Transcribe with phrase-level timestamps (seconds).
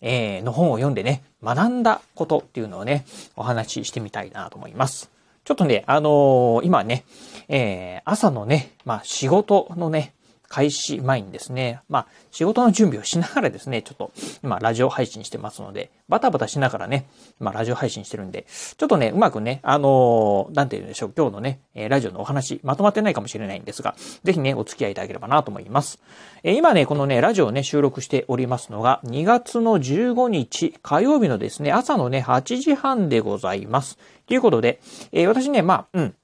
[0.00, 3.06] えー、の本を読んでね、学んだことっていうのをね、
[3.36, 5.10] お話ししてみたいなと思います。
[5.44, 7.04] ちょっとね、あのー、今ね、
[7.48, 10.12] えー、朝のね、まあ仕事のね、
[10.48, 17.06] 開始前にですね、まあ、仕事の準備をしながらですね、ちょっと、今、ラジオ配信してますので、バタバタしながらね、
[17.38, 18.46] まあ、ラジオ配信してるんで、
[18.76, 26.00] ちょっとね、うまくね、あのー、なんて言うんでしょう、今日のね、ラジオのお話、まとまってないかもしれないんですが、ぜひね、お付き合いいただければなと思います。
[26.42, 33.98] え、今ね、このね、ラジオをね、収録しておりますのが、2月の15日、火曜日のですね、朝のね、8時半でございます。
[34.26, 34.80] ということで、
[35.12, 36.14] えー、私ね、まあ、うん、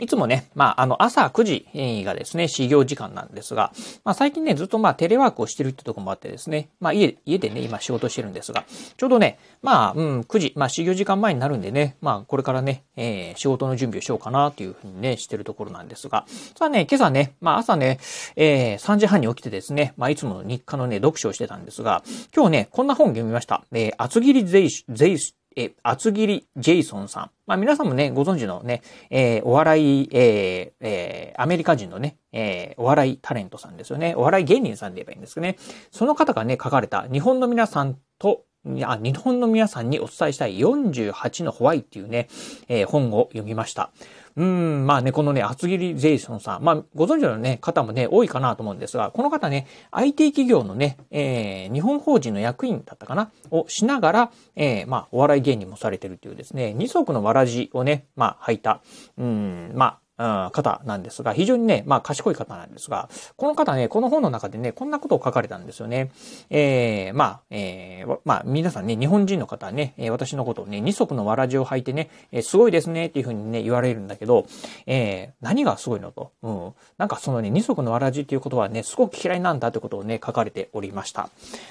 [0.00, 3.72] いつもね、まあ、あの、朝9時がですね、始業時間なんですが、
[4.04, 8.64] まあ、最近ね、ずっとまあ、テレワークをしてるってとこもあってですね、まあ、家、家でね、今仕事してるんですが、
[8.96, 16.24] ちょうどね、まあ、うん、9時、まあ、始業時間前になるんでね、まあ、これからね、えー、仕事の準備をしようかなというふうにね、してるところなんですが、
[16.56, 17.98] さあね、今朝ね、まあ、朝ね、
[18.36, 22.02] えー、3時半に起きてですね、まあ、いつもの日課のね、読書をしてたんですが、
[22.34, 23.62] 今日ね、こんな本読みました。
[23.72, 25.18] えー、厚切りゼイ、ゼイ、
[25.56, 27.30] え、厚切りジェイソンさん。
[27.46, 34.14] まあ皆さんもね、ご存知のね、えー、お笑い、えー、えー、アメリカ人のね、え、お笑いタレントさんですよね。
[34.14, 35.56] お笑い芸人さんで言えばいいんですけどね。
[35.90, 42.28] その方がね、書かれた日本の皆さんと、あ、日本の皆さんにお伝えしたい48のホワイっていうね、
[42.68, 43.90] えー、本を読みました。
[44.34, 46.62] うん、まあね、このね、厚切りゼイソンさん。
[46.62, 53.30] まあ、ご存知のね、方もね、多いかなと思うんですが、この方ね、IT 企業のね、えー、日本法人の役員だったかな？
[53.50, 58.80] をしながら、えー、まあ、お笑い芸人もされてるというですね、二足のわらじをね、まあ、履いた、
[59.18, 66.10] うん、まあ、方なんですが、非常にね、まあ賢い方なんですが、この方ね、この本の中でね、こんなことを書かれたんですよね。
[66.50, 72.10] えー、まあ、えー、まあ、皆さんね、日本人の方はね、私のことをね、二足のわらじを履いてね、
[72.42, 74.46] すごいですね、っていうふうにね、言われるんだけど、
[74.86, 76.32] えー、何がすごいのと。
[76.42, 76.72] うん。
[76.98, 81.28] なんかそのね、二足のわらじっていうことはね、すごく嫌いなんだってことをね、書かれておりました。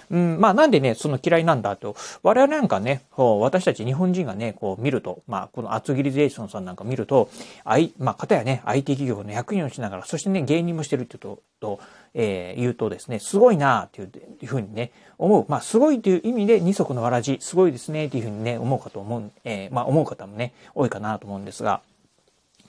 [0.09, 7.29] うん、まあなんでね、その嫌いなんだと、我々なんかね、私たち日本人がね、こう見ると、まあ、この厚切りゼーションさんなんか見ると、
[7.63, 11.79] あい、まあ、方やね、IT 企業の役員をしながら、そしてね、芸人もしてるっていうと、と
[12.13, 15.45] えー、言うとですね、すごいなっていうふうにね、思う。
[15.47, 21.81] まあ、すごいという意味で二足のわらじ、すごいですねっていうふうにね、思うかと思う、えー、まあ、思う方もね、多いかなと思うんですが、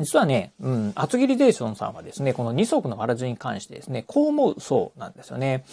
[0.01, 5.65] 実はね、うん、厚切りデーションさんはですね、この二足のわらじに関してですね、こう思うそうなんですよね。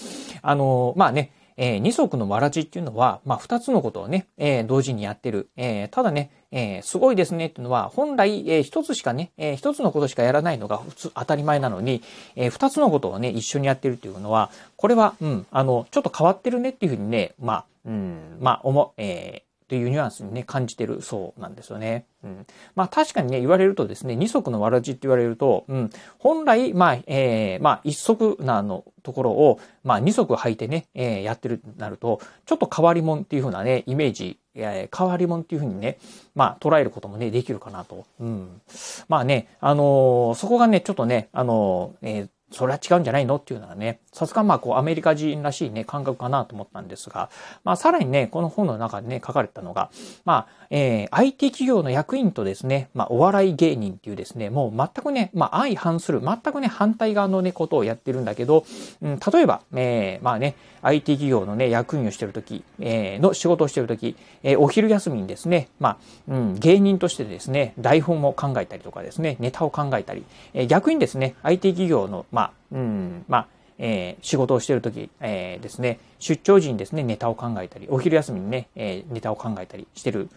[0.41, 5.49] あの、まあね、えー、二足のわらじっていうのは、まあ、二つのことをね、えー、同時にやってる。
[5.57, 12.01] えー、ただね、えー、すごいですねっていうのは、本来、えー、一つしかね、えー、一つのことしかやらないのが普通、当たり前なのに、
[12.35, 22.05] えー、二つのことをね、一緒にやってるっていうのは、これは、うん、あの、ちょっと変わってるねっていうふうにね、まあ、うん、まあ、思、えー、というニュアンスにね、感じてるそうなんですよね。
[22.23, 22.47] うん。
[22.75, 35.97] まあ確かにね、言われるとですね、二足のわらじって言われると、うん、本来、まあ、えー、まあ一足なのところを、まあ二足履いてね、えー、やってるとなると、ちょっと変わり者っていう風なね、イメージ、えー、変わり者っていうふうにね、
[36.35, 38.05] まあ捉えることもね、できるかなと。
[38.19, 38.61] うん。
[39.07, 43.35] まあね、あのー、そこがね、ちょっとね、あのー、えーそれは違うんじゃないの？
[43.35, 47.29] っていうのはね、さすがまあこうアメリカ人らしいね、感覚かなと思ったんですが、
[47.63, 49.91] まあさらにね、この本の中でね、書かれたのが、
[50.25, 58.65] まあ、えー、IT 企業の役員とですね、まあお笑い芸人っていうですね、もう全くね、まあ相反する、全くね、反対側のね、ことをやってるんだけど、
[59.01, 65.97] うん、例えば、えー、まあね、IT 企業のね、役員をしてるとき、えー、の仕事をしてるとき、えー、お昼休みにですね、まあ、
[66.29, 70.23] うん、芸人としてですね、台本を考えたりとかですね、ネタを考えたり、
[70.53, 72.38] えー、逆にですね、IT 企業の、まあ、
[72.71, 73.47] うん、まあ、
[73.79, 80.29] えー、仕事をしているとき、えー、ですね、出張時にですね、ネタを考えたり、お昼休みにね、えー、ネタを考えたりしてる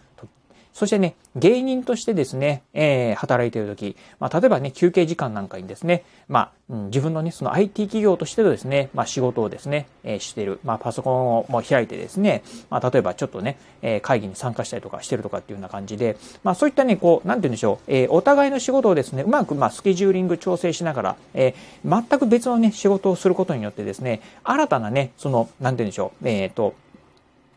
[0.73, 10.59] そしてね、芸人としてですね、えー、働いているとき、まあ、例えばね、休憩時間なんかにですね、まあ、うん、自分のね、その IT 企業としてのですね、まあ、仕事をですね、えー、している。
[10.63, 26.73] まあ、パソコンをも開いてですね、まあ、例えばちょっとね、えー、会議に参加したりとかしてるとかっていうような感じで、まあ、そういったね、こう、なんて言うんでしょう、えー、お互いの仕事をですね、うまく、まあ、スケジューリング調整しながら、えー、全く別のね、仕事をすることによってですね、新たなね、その、なんて言うんでしょう、えっ、ー、と、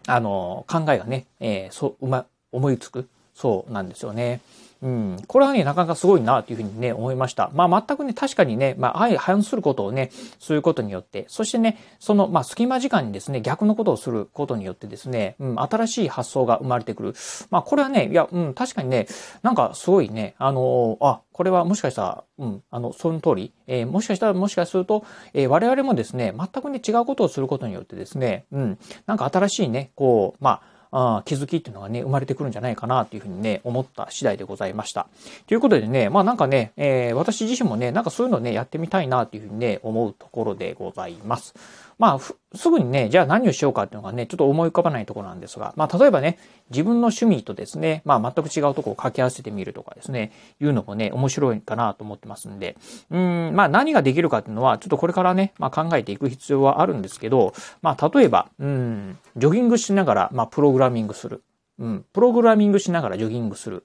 [0.07, 2.27] あの、考えがね、えー、そう、うま、
[2.57, 3.09] 思いつく？
[3.35, 4.41] そうなんですよね。
[4.83, 5.17] うん。
[5.27, 7.51] これはね、なかなかすごいなというふうにね、思いました。
[7.55, 17.15] まあ全くね、確かにね、まあ相反することをね、することによって、そしてね、その、まあ隙間時間にですね、逆のことをすることによってですね、うん、新しい発想が生まれてくる。
[17.51, 19.07] まあこれはね、いや、うん、確かにね、
[19.43, 35.07] なんかすごいね、あのあ、これはもしかしたら、うん、あの、その通り、えー、もしかしたら、もしかすると、えー、我々もですね、全くね、違うことをすることによってですね、うん、なんか新しいね、こう、まあ、あ気づきっていうのがね、生まれてくるんじゃないかなというふうにね、思った次第でございました。
[35.47, 41.55] ということでね、まあなんかね、えー、私自身もね、なんかそういうのね、やってみたいなというふうにね、思うところでございます。
[41.99, 42.19] まあ、
[42.57, 46.39] すぐにね、じゃあ何をしようかっていうのがね、ちょっと思い浮かばないところなんですが、まあ、例えばね、
[46.71, 52.77] 自分の趣味とですね、まあ、全く違うとこを掛け合わせてみるとかですね、いうのもね、面白いかなと思ってますんで、
[53.11, 61.43] うん、まあ、何ができるかっていうのは、ちょっとこれからね、まあ、考えていく必要はあるんですけど、まあ、例えば、うん、ジョギングしながら、まあ、プログラミングする。
[61.79, 63.85] うん、プログラミングしながらジョギングする。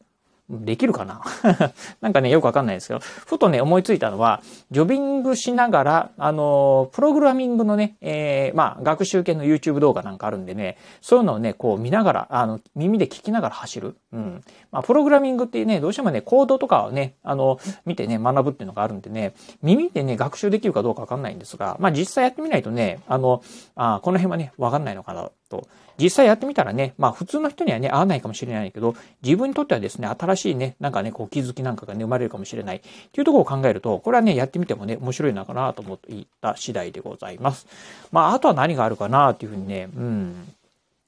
[0.59, 1.21] できるかな？
[2.01, 13.95] なんかね、よくわかんないですけど、ふとね、思いついたのは、ジョビングしながら、あの、プログラミングのね、えー、まあ、学習系の YouTube 動画なんかあるんでね、そういうのをね、こう見ながら、あの、耳で聞きながら走る。
[14.13, 14.44] うん。
[14.71, 23.42] まあ、プログラミングってね、どうしてもね、コードとかをね、あの、見てね、学ぶっていうのがあるんでね、耳でね、学習できるかどうかわかんないんですが、まあ、実際やってみないとね、あの、
[23.75, 25.68] あこの辺はね、わかんないのかなと。
[26.00, 37.68] 実際やってみたらね、まあ普通の人にはね、合わないかもしれないけど、自分にとってはですね、新しいね、なんかね、こう気づきなんかがね、生まれるかもしれないっていうところを考えると、これはね、やってみてもね、面白いのかなと思っていた次第でございます。
[38.12, 40.53] まああとは何があるかなっていうふうにね、うん。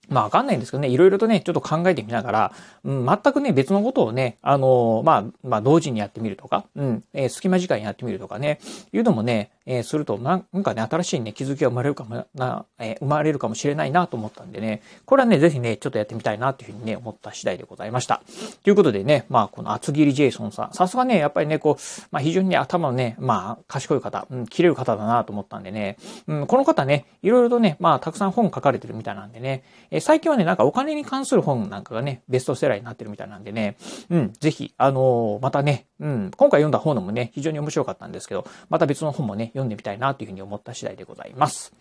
[0.10, 2.52] まあわかんないんですけどね、いろいろとね、ちょっと考えてみながら、
[2.84, 8.60] うん、全くね、別のことをね、あのー、まあ、まあ同時にやってみるとか、うん、えー、隙間時間やってみるとかね、
[8.92, 18.22] いうのもね、えー、すると、なんかね、新しいね、気づきが生まれるかもな、えー、生まれるかもしれないなと思ったんでね、これはね、ぜひね、ちょっとやってみたいなというふうにね、思った次第でございました。
[18.64, 33.78] ということでね、まあ、この厚切りジェイソンさん、さすがね、やっぱりね、こう、まあ、非常にね、頭のね、まあ、賢い方、うん、切れる方だなと思ったんでね、うん、この方ね、いろいろとね、まあ、たくさん本書かれてるみたいなんでね、えー、最近はね、なんかお金に関する本なんかがね、ベストセラーになってるみたいなんでね、
[34.10, 41.74] うん、ぜひ、あのー、またね、うん、今回読んだ本のもね、非常に面白かったんですけど、また別の本もね、読んでみたいなというふうに思った次第でございます。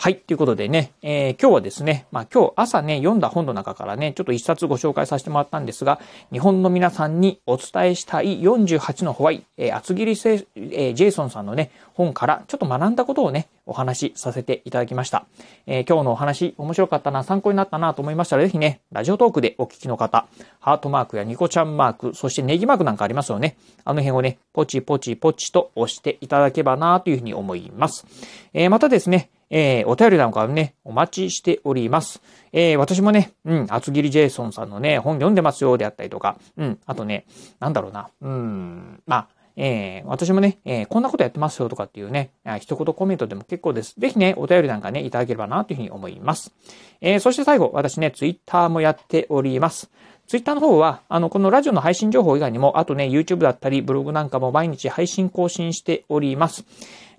[0.00, 0.16] はい。
[0.16, 5.98] ということでね、えー、今日はですね、まあ今日朝ね、読んだ本の中からね、ちょっと一冊ご紹介させてもらったんですが、
[6.30, 15.26] 日本の皆さんにお伝えしたい48のホワイ、えー、厚切りせ、えー、ジェイソンさんのね、本からちょっと学んだことをね、お話しさせていただきました。
[15.66, 20.28] えー、今日のお話面白かったな、参考になったなと思いましたら、ぜひね、ラジオトークでお聞きの方、
[20.60, 23.56] ハートマークやニコちゃんマーク、そしてネギマークなんかありますよね。
[23.84, 28.06] あの辺をね、ポチポチポチと押していただければなというふうに思います。
[28.54, 32.20] えー、またですね、えー、お便りなんかね、お待ちしております。
[32.52, 37.26] えー、私もね、うん、厚切りジェイソンさんのね、本読んでますよ、であったりとか、うん、あとね、
[37.60, 39.28] なんだろうな、うん、まあ、
[39.60, 42.30] えー、私もね、えー、こんなことやってますよとかっていうね、
[42.60, 43.94] 一言コメントでも結構です。
[43.98, 46.52] ぜひね、お便りなんかね、いただければなというふうに思います。
[47.00, 49.90] えー、そして最後、私ね、ツイッターもやっております。
[50.28, 56.64] ツイッターの方は、あの、このラジオの配信情報以外にも、あとね、YouTube だったり、ブログなんかも毎日配信更新しております。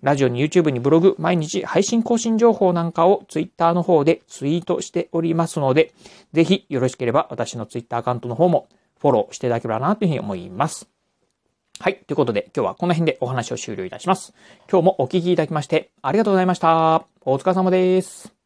[0.01, 5.93] ラジオに YouTube にブログ、毎日配信更新情報なんかを Twitter の方でツイートしておりますので、
[6.33, 8.69] ぜひよろしければ私の Twitter アカウントの方も
[8.99, 10.89] フォローしていただければなというふうに思います。
[11.79, 11.95] はい。
[12.07, 14.33] ということで、今日はこの辺でお話を終了いたします。
[14.69, 17.05] 今日もお聞きいただきまして、ありがとうございました。
[17.21, 18.38] お疲れ様です。